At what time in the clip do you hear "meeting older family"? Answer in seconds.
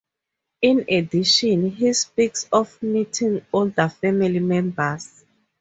2.81-4.39